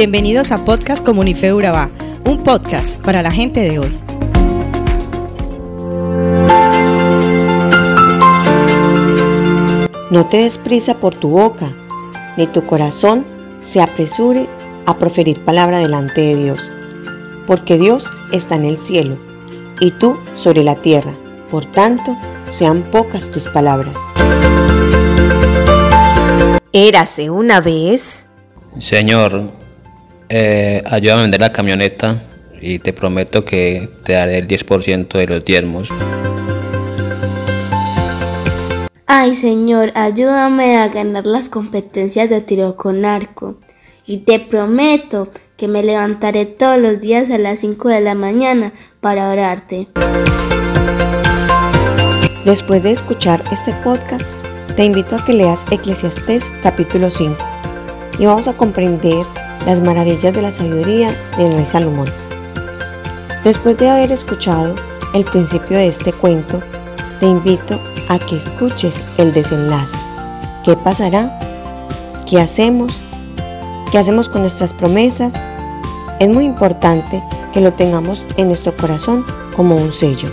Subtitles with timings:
[0.00, 1.90] Bienvenidos a Podcast Comunife Urabá,
[2.24, 4.00] un podcast para la gente de hoy.
[10.10, 11.70] No te des prisa por tu boca,
[12.38, 13.26] ni tu corazón
[13.60, 14.48] se apresure
[14.86, 16.70] a proferir palabra delante de Dios,
[17.46, 19.18] porque Dios está en el cielo
[19.80, 21.12] y tú sobre la tierra,
[21.50, 22.16] por tanto,
[22.48, 23.96] sean pocas tus palabras.
[26.72, 28.24] Érase una vez.
[28.78, 29.59] Señor,
[30.30, 32.16] eh, ayúdame a vender la camioneta
[32.60, 35.90] y te prometo que te daré el 10% de los diezmos.
[39.06, 43.58] Ay Señor, ayúdame a ganar las competencias de tiro con arco.
[44.06, 48.72] Y te prometo que me levantaré todos los días a las 5 de la mañana
[49.00, 49.88] para orarte.
[52.44, 54.24] Después de escuchar este podcast,
[54.76, 57.36] te invito a que leas Eclesiastés capítulo 5
[58.18, 59.26] y vamos a comprender
[59.66, 62.08] las maravillas de la sabiduría del rey Salomón.
[63.44, 64.74] Después de haber escuchado
[65.14, 66.62] el principio de este cuento,
[67.20, 69.96] te invito a que escuches el desenlace.
[70.64, 71.38] ¿Qué pasará?
[72.26, 72.92] ¿Qué hacemos?
[73.90, 75.34] ¿Qué hacemos con nuestras promesas?
[76.18, 79.24] Es muy importante que lo tengamos en nuestro corazón
[79.56, 80.28] como un sello.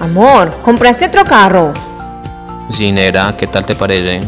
[0.00, 1.74] Amor, ¿compraste otro carro?
[2.70, 4.20] Ginera, ¿qué tal te parece?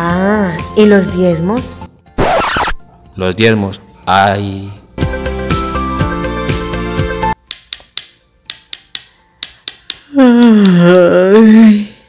[0.00, 1.60] Ah, ¿y los diezmos?
[3.16, 3.80] Los diezmos.
[4.06, 4.72] Ay.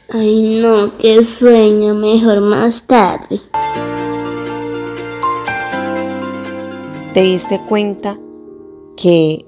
[0.08, 3.40] Ay no, qué sueño, mejor más tarde.
[7.12, 8.16] ¿Te diste cuenta
[8.96, 9.46] que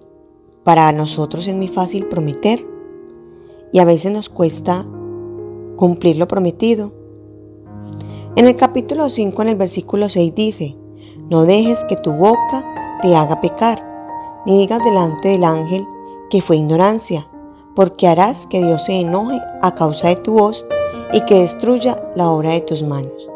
[0.65, 2.67] para nosotros es muy fácil prometer
[3.73, 4.85] y a veces nos cuesta
[5.77, 7.02] cumplir lo prometido?
[8.35, 10.75] En el capítulo 5, en el versículo 6 dice,
[11.29, 12.65] no dejes que tu boca
[13.03, 13.85] te haga pecar,
[14.47, 15.87] ni digas delante del ángel
[16.31, 17.29] que fue ignorancia,
[17.77, 20.65] porque harás que Dios se enoje a causa de tu voz
[21.13, 23.29] y que destruya la obra de tus manos.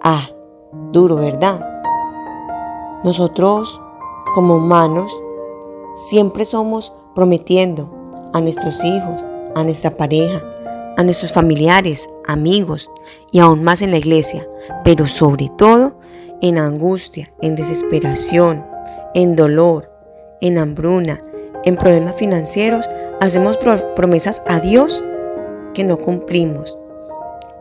[0.00, 0.30] Ah,
[0.92, 1.60] duro, ¿verdad?
[3.02, 3.80] Nosotros,
[4.36, 5.12] como humanos,
[5.96, 7.90] siempre somos prometiendo
[8.32, 9.24] a nuestros hijos,
[9.56, 10.40] a nuestra pareja,
[11.00, 12.90] a nuestros familiares, amigos
[13.32, 14.46] y aún más en la iglesia,
[14.84, 15.98] pero sobre todo
[16.42, 18.66] en angustia, en desesperación,
[19.14, 19.90] en dolor,
[20.42, 21.22] en hambruna,
[21.64, 22.86] en problemas financieros,
[23.18, 23.58] hacemos
[23.96, 25.02] promesas a Dios
[25.72, 26.76] que no cumplimos.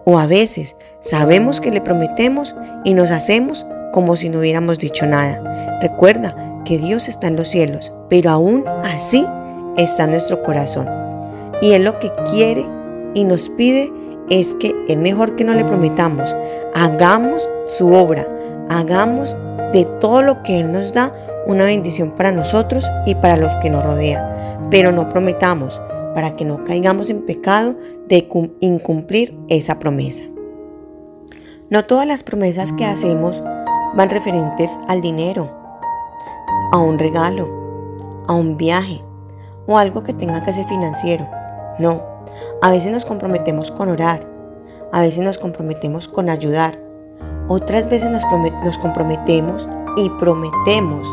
[0.03, 5.05] O a veces sabemos que le prometemos y nos hacemos como si no hubiéramos dicho
[5.05, 5.79] nada.
[5.81, 6.35] Recuerda
[6.65, 9.25] que Dios está en los cielos, pero aún así
[9.77, 10.89] está en nuestro corazón.
[11.61, 12.65] Y Él lo que quiere
[13.13, 13.91] y nos pide
[14.29, 16.35] es que es mejor que no le prometamos.
[16.73, 18.27] Hagamos su obra,
[18.69, 19.35] hagamos
[19.73, 21.11] de todo lo que Él nos da
[21.47, 24.69] una bendición para nosotros y para los que nos rodean.
[24.69, 25.81] Pero no prometamos
[26.13, 27.75] para que no caigamos en pecado
[28.07, 28.27] de
[28.59, 30.25] incumplir esa promesa.
[31.69, 33.43] No todas las promesas que hacemos
[33.95, 35.51] van referentes al dinero,
[36.71, 37.47] a un regalo,
[38.27, 39.03] a un viaje
[39.67, 41.27] o algo que tenga que ser financiero.
[41.77, 42.03] No,
[42.61, 44.27] a veces nos comprometemos con orar,
[44.91, 46.77] a veces nos comprometemos con ayudar,
[47.47, 49.67] otras veces nos, comprometemos
[49.97, 51.07] y prometemos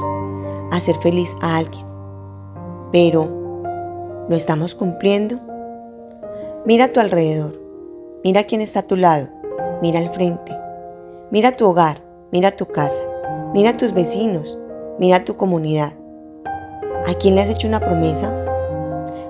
[0.71, 1.87] hacer feliz a alguien.
[2.93, 5.39] Pero, ¿lo estamos cumpliendo?
[6.67, 7.59] Mira a tu alrededor,
[8.23, 9.29] mira quién está a tu lado,
[9.81, 10.53] mira al frente,
[11.31, 13.03] mira tu hogar, mira tu casa,
[13.55, 14.59] mira tus vecinos,
[14.99, 15.93] mira tu comunidad.
[17.07, 18.35] ¿A quién le has hecho una promesa?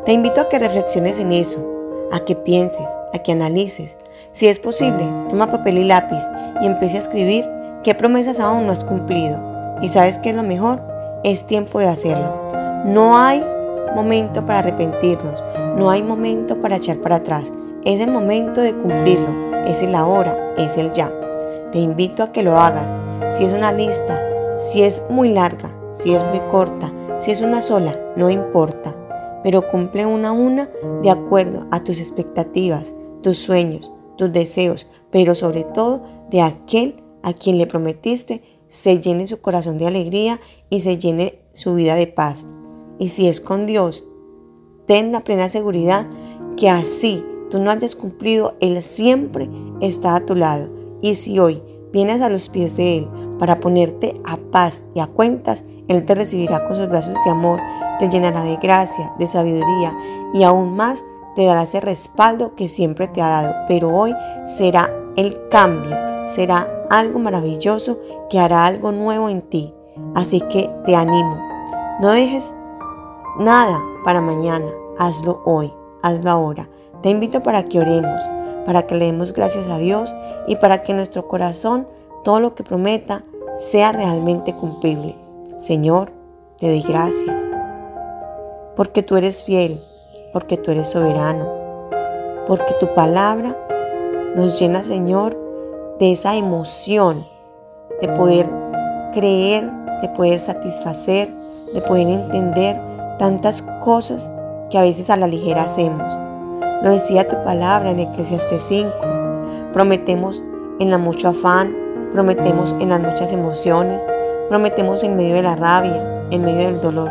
[0.05, 1.76] Te invito a que reflexiones en eso,
[2.17, 3.97] a que pienses, a que analices.
[4.33, 6.23] Si es posible, toma papel y lápiz
[6.61, 7.49] y empiece a escribir
[7.85, 9.41] qué promesas aún no has cumplido.
[9.81, 10.97] ¿Y sabes qué es lo mejor?
[11.27, 12.85] es tiempo de hacerlo.
[12.85, 13.45] No hay
[13.97, 15.43] momento para arrepentirnos,
[15.77, 17.53] no hay momento para echar para atrás.
[17.85, 21.13] Es el momento de cumplirlo, es el ahora, es el ya.
[21.73, 22.95] Te invito a que lo hagas.
[23.31, 24.23] Si es una lista,
[24.57, 28.95] si es muy larga, si es muy corta, si es una sola, no importa.
[29.47, 30.69] Pero cumple una a una
[31.05, 36.03] de acuerdo a tus expectativas, tus sueños, tus deseos, pero sobre todo
[36.33, 41.39] de aquel a quien le prometiste se llene su corazón de alegría y se llene
[41.55, 42.49] su vida de paz.
[42.99, 44.05] Y si es con Dios,
[44.85, 46.09] ten la plena seguridad
[46.57, 49.49] que así tú no hayas cumplido, Él siempre
[49.81, 50.69] está a tu lado.
[51.01, 53.09] Y si hoy vienes a los pies de Él
[53.39, 57.61] para ponerte a paz y a cuentas, Él te recibirá con sus brazos de amor,
[57.99, 59.97] te llenará de gracia, de sabiduría
[60.35, 61.05] y aún más
[61.35, 63.55] te dará ese respaldo que siempre te ha dado.
[63.69, 64.15] Pero hoy
[64.47, 65.97] será el cambio
[66.27, 67.99] será algo maravilloso
[68.29, 69.73] que hará algo nuevo en ti.
[70.15, 71.41] Así que te animo.
[72.01, 72.55] No dejes
[73.39, 74.67] nada para mañana.
[74.99, 75.73] Hazlo hoy.
[76.03, 76.69] Hazlo ahora.
[77.03, 78.21] Te invito para que oremos,
[78.67, 80.15] para que le demos gracias a Dios
[80.47, 81.87] y para que nuestro corazón,
[82.25, 83.23] todo lo que prometa,
[83.57, 85.17] sea realmente cumplible.
[85.57, 86.13] Señor,
[86.59, 87.56] te doy gracias.
[88.77, 89.83] Porque tú eres fiel,
[90.33, 91.51] porque tú eres soberano,
[92.47, 93.57] porque tu palabra
[94.37, 95.37] nos llena, Señor,
[95.99, 97.27] de esa emoción
[98.01, 98.49] de poder
[99.15, 99.71] creer,
[100.03, 101.33] de poder satisfacer,
[101.73, 102.81] de poder entender
[103.19, 104.31] tantas cosas
[104.71, 106.13] que a veces a la ligera hacemos.
[106.83, 108.93] Lo decía tu palabra en Eclesiastes 5.
[109.73, 110.43] Prometemos
[110.79, 111.75] en la mucho afán,
[112.13, 114.07] prometemos en las muchas emociones,
[114.49, 117.11] prometemos en medio de la rabia, en medio del dolor,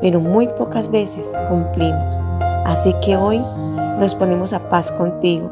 [0.00, 2.16] pero muy pocas veces cumplimos.
[2.64, 3.38] Así que hoy
[3.98, 5.50] nos ponemos a paz contigo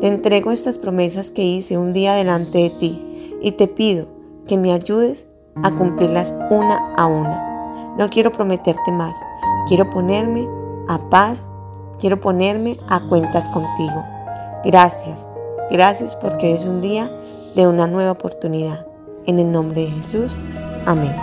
[0.00, 4.08] te entrego estas promesas que hice un día delante de ti y te pido
[4.46, 5.26] que me ayudes
[5.62, 7.94] a cumplirlas una a una.
[7.96, 9.16] No quiero prometerte más,
[9.66, 10.46] quiero ponerme
[10.86, 11.48] a paz,
[11.98, 14.04] quiero ponerme a cuentas contigo.
[14.64, 15.26] Gracias,
[15.70, 17.10] gracias porque es un día
[17.54, 18.86] de una nueva oportunidad.
[19.24, 20.42] En el nombre de Jesús,
[20.84, 21.16] amén.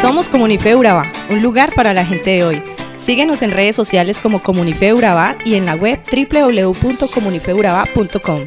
[0.00, 2.62] Somos Comunife Urabá, un lugar para la gente de hoy.
[2.98, 8.46] Síguenos en redes sociales como Comunife Urabá y en la web www.comunifeurabá.com.